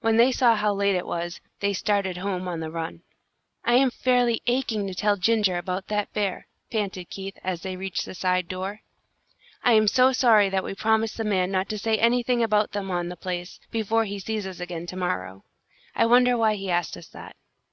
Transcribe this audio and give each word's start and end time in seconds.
When 0.00 0.16
they 0.16 0.32
saw 0.32 0.56
how 0.56 0.74
late 0.74 0.96
it 0.96 1.06
was, 1.06 1.40
they 1.60 1.72
started 1.74 2.16
home 2.16 2.48
on 2.48 2.58
the 2.58 2.72
run. 2.72 3.02
"I 3.64 3.74
am 3.74 3.92
fairly 3.92 4.42
aching 4.48 4.84
to 4.88 4.96
tell 4.96 5.16
Ginger 5.16 5.56
about 5.58 5.86
that 5.86 6.12
bear," 6.12 6.48
panted 6.72 7.08
Keith, 7.08 7.38
as 7.44 7.62
they 7.62 7.76
reached 7.76 8.04
the 8.04 8.16
side 8.16 8.48
door. 8.48 8.80
"I 9.62 9.74
am 9.74 9.86
so 9.86 10.10
sorry 10.12 10.48
that 10.48 10.64
we 10.64 10.74
promised 10.74 11.18
the 11.18 11.22
man 11.22 11.52
not 11.52 11.68
to 11.68 11.78
say 11.78 11.96
anything 11.98 12.42
about 12.42 12.72
them 12.72 12.86
being 12.86 12.96
on 12.96 13.08
the 13.10 13.16
place, 13.16 13.60
before 13.70 14.06
he 14.06 14.18
sees 14.18 14.44
us 14.44 14.58
again 14.58 14.86
to 14.86 14.96
morrow. 14.96 15.44
I 15.94 16.06
wonder 16.06 16.36
why 16.36 16.56
he 16.56 16.68
asked 16.68 16.96
us 16.96 17.06
that." 17.10 17.36